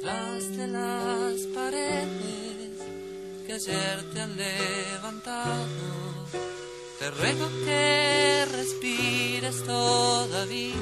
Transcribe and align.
detrás 0.00 0.56
de 0.56 0.66
las 0.66 1.40
paredes 1.54 2.80
que 3.46 3.52
ayer 3.52 4.10
te 4.14 4.20
han 4.20 4.36
levantado. 4.36 5.66
Te 6.98 7.10
ruego 7.10 7.46
que 7.64 8.46
respires 8.56 9.62
todavía. 9.64 10.74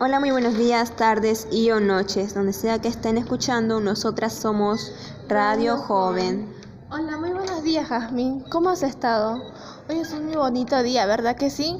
Hola, 0.00 0.20
muy 0.20 0.30
buenos 0.30 0.56
días, 0.56 0.96
tardes 0.96 1.46
y 1.50 1.70
o 1.70 1.80
noches, 1.80 2.34
donde 2.34 2.52
sea 2.54 2.80
que 2.80 2.88
estén 2.88 3.18
escuchando, 3.18 3.80
nosotras 3.80 4.32
somos 4.32 4.92
Radio 5.28 5.76
Joven. 5.76 6.50
Hola, 6.90 7.18
muy 7.18 7.30
buenos 7.30 7.62
días, 7.62 7.88
Jazmín. 7.88 8.40
¿Cómo 8.50 8.70
has 8.70 8.82
estado? 8.82 9.42
Hoy 9.88 9.98
es 9.98 10.12
un 10.12 10.26
muy 10.26 10.36
bonito 10.36 10.82
día, 10.82 11.04
¿verdad 11.06 11.36
que 11.36 11.50
sí? 11.50 11.78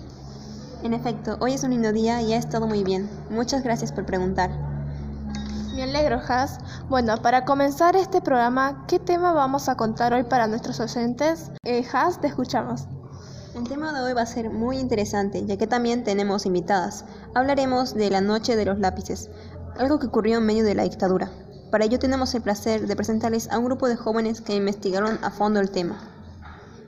En 0.82 0.92
efecto, 0.92 1.38
hoy 1.40 1.54
es 1.54 1.64
un 1.64 1.70
lindo 1.70 1.92
día 1.92 2.20
y 2.20 2.34
ha 2.34 2.36
estado 2.36 2.66
muy 2.66 2.84
bien. 2.84 3.08
Muchas 3.30 3.62
gracias 3.62 3.92
por 3.92 4.04
preguntar. 4.04 4.63
Me 5.74 5.82
alegro, 5.82 6.20
Has. 6.28 6.58
Bueno, 6.88 7.16
para 7.20 7.44
comenzar 7.44 7.96
este 7.96 8.20
programa, 8.20 8.84
¿qué 8.86 9.00
tema 9.00 9.32
vamos 9.32 9.68
a 9.68 9.74
contar 9.74 10.14
hoy 10.14 10.22
para 10.22 10.46
nuestros 10.46 10.78
oyentes? 10.78 11.50
Eh, 11.64 11.84
Has, 11.92 12.20
te 12.20 12.28
escuchamos. 12.28 12.86
El 13.56 13.64
tema 13.68 13.92
de 13.92 14.00
hoy 14.00 14.12
va 14.12 14.22
a 14.22 14.26
ser 14.26 14.50
muy 14.50 14.78
interesante, 14.78 15.44
ya 15.44 15.56
que 15.56 15.66
también 15.66 16.04
tenemos 16.04 16.46
invitadas. 16.46 17.04
Hablaremos 17.34 17.94
de 17.94 18.08
la 18.08 18.20
Noche 18.20 18.54
de 18.54 18.66
los 18.66 18.78
Lápices, 18.78 19.30
algo 19.76 19.98
que 19.98 20.06
ocurrió 20.06 20.38
en 20.38 20.46
medio 20.46 20.62
de 20.62 20.76
la 20.76 20.84
dictadura. 20.84 21.32
Para 21.72 21.86
ello 21.86 21.98
tenemos 21.98 22.32
el 22.36 22.42
placer 22.42 22.86
de 22.86 22.94
presentarles 22.94 23.50
a 23.50 23.58
un 23.58 23.64
grupo 23.64 23.88
de 23.88 23.96
jóvenes 23.96 24.42
que 24.42 24.54
investigaron 24.54 25.18
a 25.22 25.30
fondo 25.30 25.58
el 25.58 25.72
tema. 25.72 25.98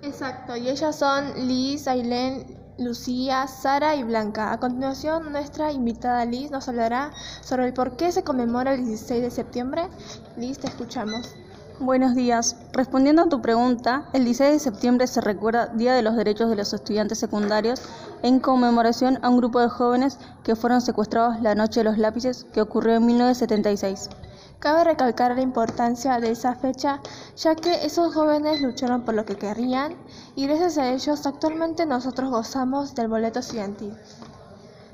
Exacto, 0.03 0.55
y 0.55 0.69
ellas 0.69 0.95
son 0.95 1.49
Liz, 1.49 1.89
Ailén, 1.89 2.57
Lucía, 2.79 3.47
Sara 3.47 3.97
y 3.97 4.03
Blanca. 4.03 4.53
A 4.53 4.61
continuación, 4.61 5.33
nuestra 5.33 5.73
invitada 5.73 6.27
Liz 6.27 6.51
nos 6.51 6.69
hablará 6.69 7.11
sobre 7.41 7.67
el 7.67 7.73
por 7.73 7.97
qué 7.97 8.13
se 8.13 8.23
conmemora 8.23 8.75
el 8.75 8.85
16 8.85 9.23
de 9.23 9.31
septiembre. 9.31 9.89
Liz, 10.37 10.59
te 10.59 10.67
escuchamos. 10.67 11.35
Buenos 11.81 12.15
días. 12.15 12.57
Respondiendo 12.73 13.23
a 13.23 13.29
tu 13.31 13.41
pregunta, 13.41 14.09
el 14.13 14.25
16 14.25 14.53
de 14.53 14.59
septiembre 14.59 15.07
se 15.07 15.23
recuerda 15.23 15.69
Día 15.69 15.95
de 15.95 16.03
los 16.03 16.17
Derechos 16.17 16.51
de 16.51 16.57
los 16.57 16.73
Estudiantes 16.75 17.19
Secundarios 17.19 17.81
en 18.23 18.41
conmemoración 18.41 19.19
a 19.23 19.31
un 19.31 19.39
grupo 19.39 19.61
de 19.61 19.69
jóvenes 19.69 20.19
que 20.43 20.57
fueron 20.57 20.83
secuestrados 20.83 21.41
la 21.41 21.55
Noche 21.55 21.81
de 21.81 21.85
los 21.85 21.99
Lápices 21.99 22.45
que 22.53 22.61
ocurrió 22.61 22.95
en 22.95 23.07
1976. 23.07 24.11
Cabe 24.59 24.85
recalcar 24.85 25.35
la 25.37 25.43
importancia 25.43 26.19
de 26.19 26.31
esa 26.31 26.55
fecha, 26.55 27.01
ya 27.37 27.55
que 27.55 27.85
esos 27.85 28.15
jóvenes 28.15 28.63
lucharon 28.63 29.03
por 29.03 29.15
lo 29.15 29.27
que 29.27 29.37
querían 29.37 29.97
y 30.35 30.47
gracias 30.47 30.79
a 30.79 30.91
ellos 30.91 31.27
actualmente 31.27 31.85
nosotros 31.85 32.31
gozamos 32.31 32.95
del 32.95 33.09
boleto 33.09 33.41
estudiantil. 33.41 33.95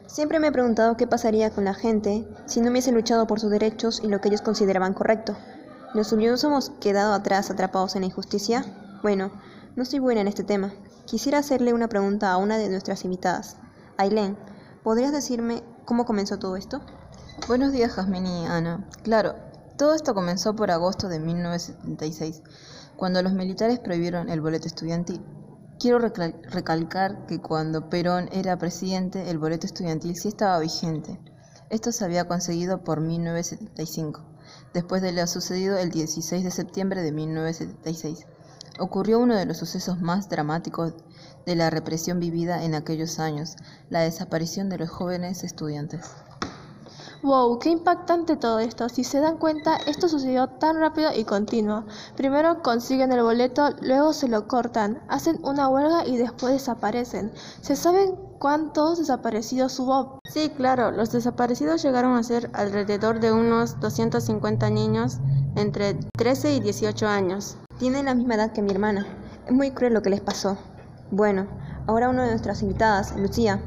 Siempre 0.06 0.40
me 0.40 0.48
he 0.48 0.52
preguntado 0.52 0.96
qué 0.96 1.06
pasaría 1.06 1.50
con 1.50 1.64
la 1.64 1.74
gente 1.74 2.28
si 2.46 2.60
no 2.60 2.70
hubiese 2.70 2.90
luchado 2.90 3.26
por 3.26 3.38
sus 3.38 3.50
derechos 3.50 4.00
y 4.02 4.08
lo 4.08 4.20
que 4.20 4.28
ellos 4.28 4.42
consideraban 4.42 4.94
correcto. 4.94 5.36
¿Nos 5.94 6.12
hubiésemos 6.12 6.70
quedado 6.80 7.14
atrás 7.14 7.50
atrapados 7.50 7.94
en 7.94 8.02
la 8.02 8.08
injusticia? 8.08 8.64
Bueno, 9.02 9.30
no 9.76 9.84
soy 9.84 10.00
buena 10.00 10.22
en 10.22 10.28
este 10.28 10.42
tema. 10.42 10.72
Quisiera 11.06 11.38
hacerle 11.38 11.72
una 11.72 11.88
pregunta 11.88 12.32
a 12.32 12.36
una 12.36 12.58
de 12.58 12.68
nuestras 12.68 13.04
invitadas. 13.04 13.56
Ailén, 13.96 14.36
¿podrías 14.82 15.12
decirme 15.12 15.62
cómo 15.84 16.04
comenzó 16.04 16.38
todo 16.38 16.56
esto? 16.56 16.82
Buenos 17.46 17.72
días, 17.72 17.92
Jazmín 17.92 18.26
y 18.26 18.46
Ana. 18.46 18.86
Claro, 19.02 19.34
todo 19.76 19.94
esto 19.94 20.14
comenzó 20.14 20.54
por 20.54 20.70
agosto 20.70 21.08
de 21.08 21.18
1976, 21.18 22.42
cuando 22.96 23.22
los 23.22 23.32
militares 23.32 23.78
prohibieron 23.78 24.28
el 24.28 24.40
boleto 24.40 24.66
estudiantil. 24.66 25.22
Quiero 25.78 25.98
recalcar 25.98 27.26
que 27.26 27.40
cuando 27.40 27.88
Perón 27.88 28.28
era 28.32 28.58
presidente, 28.58 29.30
el 29.30 29.38
boleto 29.38 29.66
estudiantil 29.66 30.14
sí 30.16 30.28
estaba 30.28 30.58
vigente. 30.60 31.18
Esto 31.70 31.90
se 31.90 32.04
había 32.04 32.28
conseguido 32.28 32.84
por 32.84 33.00
1975, 33.00 34.22
después 34.74 35.02
de 35.02 35.12
lo 35.12 35.26
sucedido 35.26 35.78
el 35.78 35.90
16 35.90 36.44
de 36.44 36.50
septiembre 36.50 37.02
de 37.02 37.12
1976. 37.12 38.26
Ocurrió 38.78 39.18
uno 39.18 39.36
de 39.36 39.46
los 39.46 39.56
sucesos 39.56 40.00
más 40.00 40.28
dramáticos 40.28 40.94
de 41.46 41.56
la 41.56 41.70
represión 41.70 42.20
vivida 42.20 42.62
en 42.64 42.74
aquellos 42.74 43.18
años, 43.18 43.56
la 43.90 44.00
desaparición 44.00 44.68
de 44.68 44.78
los 44.78 44.90
jóvenes 44.90 45.44
estudiantes. 45.44 46.00
Wow, 47.22 47.60
qué 47.60 47.70
impactante 47.70 48.34
todo 48.34 48.58
esto. 48.58 48.88
Si 48.88 49.04
se 49.04 49.20
dan 49.20 49.36
cuenta, 49.36 49.76
esto 49.86 50.08
sucedió 50.08 50.48
tan 50.48 50.80
rápido 50.80 51.10
y 51.14 51.22
continuo. 51.22 51.84
Primero 52.16 52.62
consiguen 52.62 53.12
el 53.12 53.22
boleto, 53.22 53.70
luego 53.80 54.12
se 54.12 54.26
lo 54.26 54.48
cortan, 54.48 55.00
hacen 55.06 55.38
una 55.44 55.68
huelga 55.68 56.04
y 56.04 56.16
después 56.16 56.54
desaparecen. 56.54 57.30
¿Se 57.60 57.76
saben 57.76 58.16
cuántos 58.40 58.98
desaparecidos 58.98 59.78
hubo? 59.78 60.18
Sí, 60.28 60.50
claro, 60.56 60.90
los 60.90 61.12
desaparecidos 61.12 61.80
llegaron 61.84 62.16
a 62.16 62.24
ser 62.24 62.50
alrededor 62.54 63.20
de 63.20 63.30
unos 63.30 63.78
250 63.78 64.68
niños 64.70 65.18
entre 65.54 65.94
13 66.18 66.56
y 66.56 66.60
18 66.60 67.06
años. 67.06 67.56
Tienen 67.78 68.06
la 68.06 68.16
misma 68.16 68.34
edad 68.34 68.52
que 68.52 68.62
mi 68.62 68.72
hermana. 68.72 69.06
Es 69.46 69.52
muy 69.52 69.70
cruel 69.70 69.94
lo 69.94 70.02
que 70.02 70.10
les 70.10 70.20
pasó. 70.20 70.58
Bueno, 71.12 71.46
ahora 71.86 72.08
una 72.08 72.24
de 72.24 72.30
nuestras 72.30 72.62
invitadas, 72.62 73.14
Lucía, 73.16 73.62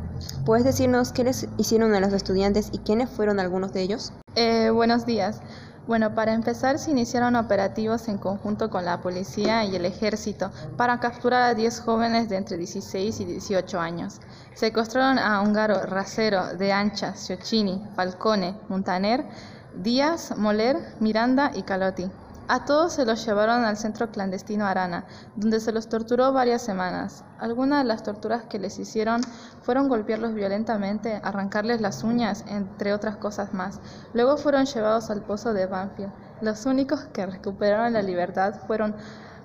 ¿Puedes 0.45 0.65
decirnos 0.65 1.11
qué 1.11 1.23
les 1.23 1.47
hicieron 1.57 1.93
a 1.93 1.99
los 1.99 2.13
estudiantes 2.13 2.69
y 2.71 2.79
quiénes 2.79 3.09
fueron 3.09 3.39
algunos 3.39 3.73
de 3.73 3.81
ellos? 3.81 4.13
Eh, 4.35 4.69
buenos 4.69 5.05
días. 5.05 5.41
Bueno, 5.87 6.15
para 6.15 6.33
empezar 6.33 6.79
se 6.79 6.89
iniciaron 6.89 7.35
operativos 7.35 8.07
en 8.07 8.17
conjunto 8.17 8.71
con 8.71 8.85
la 8.85 9.01
policía 9.01 9.65
y 9.65 9.75
el 9.75 9.85
ejército 9.85 10.51
para 10.77 10.99
capturar 10.99 11.43
a 11.43 11.53
10 11.53 11.79
jóvenes 11.81 12.27
de 12.27 12.37
entre 12.37 12.57
16 12.57 13.19
y 13.19 13.25
18 13.25 13.79
años. 13.79 14.19
Secuestraron 14.55 15.19
a 15.19 15.41
Ungaro, 15.41 15.85
Racero, 15.85 16.55
De 16.57 16.71
Ancha, 16.71 17.13
Ciocchini, 17.13 17.83
Falcone, 17.95 18.55
Montaner, 18.67 19.25
Díaz, 19.75 20.35
Moler, 20.37 20.77
Miranda 20.99 21.51
y 21.53 21.61
Calotti. 21.61 22.09
A 22.47 22.63
todos 22.63 22.94
se 22.94 23.06
los 23.06 23.25
llevaron 23.25 23.66
al 23.66 23.75
centro 23.75 24.11
clandestino 24.11 24.67
Arana, 24.67 25.06
donde 25.35 25.59
se 25.59 25.72
los 25.72 25.89
torturó 25.89 26.31
varias 26.31 26.61
semanas. 26.61 27.23
Algunas 27.39 27.79
de 27.79 27.88
las 27.88 28.03
torturas 28.03 28.44
que 28.44 28.59
les 28.59 28.78
hicieron 28.78 29.22
fueron 29.63 29.89
golpearlos 29.89 30.35
violentamente, 30.35 31.19
arrancarles 31.23 31.81
las 31.81 32.03
uñas, 32.03 32.45
entre 32.47 32.94
otras 32.94 33.17
cosas 33.17 33.51
más. 33.55 33.79
Luego 34.13 34.38
fueron 34.38 34.66
llevados 34.66 35.09
al 35.09 35.23
pozo 35.23 35.53
de 35.53 35.66
Banfield. 35.66 36.11
Los 36.41 36.67
únicos 36.67 37.05
que 37.05 37.25
recuperaron 37.25 37.94
la 37.94 38.03
libertad 38.03 38.53
fueron 38.67 38.95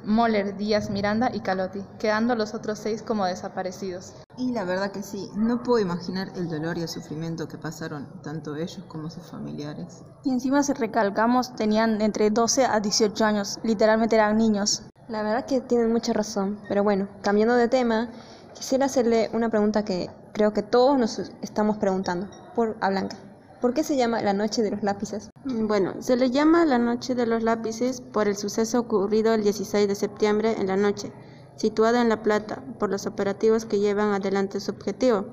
Moller, 0.04 0.56
Díaz, 0.56 0.90
Miranda 0.90 1.30
y 1.32 1.40
Calotti, 1.40 1.84
quedando 1.98 2.34
los 2.34 2.54
otros 2.54 2.78
seis 2.78 3.02
como 3.02 3.24
desaparecidos. 3.26 4.14
Y 4.36 4.52
la 4.52 4.64
verdad 4.64 4.92
que 4.92 5.02
sí, 5.02 5.30
no 5.36 5.62
puedo 5.62 5.80
imaginar 5.80 6.28
el 6.36 6.48
dolor 6.48 6.78
y 6.78 6.82
el 6.82 6.88
sufrimiento 6.88 7.48
que 7.48 7.58
pasaron 7.58 8.08
tanto 8.22 8.56
ellos 8.56 8.84
como 8.88 9.10
sus 9.10 9.24
familiares. 9.24 10.02
Y 10.24 10.30
encima 10.30 10.62
si 10.62 10.72
recalcamos, 10.72 11.54
tenían 11.54 12.00
entre 12.00 12.30
12 12.30 12.64
a 12.64 12.80
18 12.80 13.24
años, 13.24 13.58
literalmente 13.62 14.16
eran 14.16 14.38
niños. 14.38 14.82
La 15.08 15.22
verdad 15.22 15.46
que 15.46 15.60
tienen 15.60 15.92
mucha 15.92 16.12
razón, 16.12 16.58
pero 16.68 16.84
bueno, 16.84 17.08
cambiando 17.22 17.54
de 17.54 17.68
tema, 17.68 18.10
quisiera 18.54 18.86
hacerle 18.86 19.30
una 19.32 19.48
pregunta 19.48 19.84
que 19.84 20.08
creo 20.32 20.52
que 20.52 20.62
todos 20.62 20.98
nos 20.98 21.18
estamos 21.42 21.78
preguntando, 21.78 22.28
por 22.54 22.76
a 22.80 22.90
Blanca. 22.90 23.16
¿Por 23.60 23.74
qué 23.74 23.84
se 23.84 23.96
llama 23.96 24.22
la 24.22 24.32
Noche 24.32 24.62
de 24.62 24.70
los 24.70 24.82
Lápices? 24.82 25.30
Bueno, 25.44 25.92
se 26.00 26.16
le 26.16 26.30
llama 26.30 26.64
la 26.64 26.78
Noche 26.78 27.14
de 27.14 27.26
los 27.26 27.42
Lápices 27.42 28.00
por 28.00 28.26
el 28.26 28.36
suceso 28.36 28.80
ocurrido 28.80 29.34
el 29.34 29.42
16 29.42 29.86
de 29.86 29.94
septiembre 29.94 30.54
en 30.58 30.68
la 30.68 30.76
noche, 30.76 31.12
situada 31.56 32.00
en 32.00 32.08
La 32.08 32.22
Plata, 32.22 32.62
por 32.78 32.88
los 32.88 33.06
operativos 33.06 33.66
que 33.66 33.78
llevan 33.78 34.14
adelante 34.14 34.60
su 34.60 34.70
objetivo. 34.70 35.26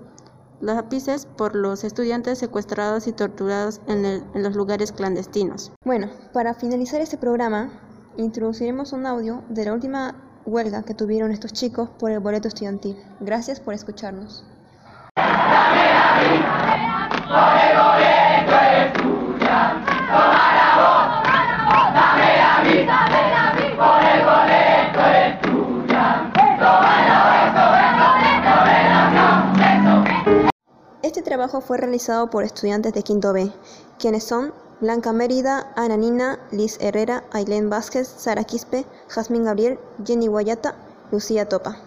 Los 0.60 0.76
lápices 0.76 1.26
por 1.26 1.56
los 1.56 1.86
estudiantes 1.86 2.40
secuestrados 2.40 3.08
y 3.08 3.14
torturados 3.14 3.80
en, 3.88 4.04
en 4.04 4.44
los 4.44 4.56
lugares 4.56 4.92
clandestinos. 4.92 5.72
Bueno, 5.86 6.10
para 6.34 6.54
finalizar 6.54 7.00
este 7.00 7.18
programa, 7.18 7.70
introduciremos 8.18 8.92
un 8.92 9.06
audio 9.06 9.44
de 9.48 9.66
la 9.66 9.74
última 9.74 10.16
huelga 10.46 10.84
que 10.84 10.94
tuvieron 10.94 11.32
estos 11.32 11.54
chicos 11.54 11.90
por 11.98 12.12
el 12.12 12.20
boleto 12.20 12.50
estudiantil. 12.50 12.98
Gracias 13.22 13.62
por 13.62 13.74
escucharnos. 13.74 14.44
Trabajo 31.28 31.60
fue 31.60 31.78
realizado 31.78 32.30
por 32.30 32.46
estudiantes 32.46 32.94
de 32.94 33.04
Quinto 33.04 33.34
B, 33.34 33.52
quienes 34.00 34.24
son 34.24 34.54
Blanca 34.80 35.12
Mérida, 35.12 35.74
Ana 35.76 35.98
Nina, 35.98 36.40
Liz 36.52 36.78
Herrera, 36.80 37.26
Ailén 37.34 37.70
Vázquez, 37.70 38.08
Sara 38.08 38.46
Quispe, 38.46 38.86
Jazmín 39.10 39.44
Gabriel, 39.44 39.78
Jenny 40.06 40.28
Guayata, 40.28 40.76
Lucía 41.12 41.50
Topa. 41.50 41.87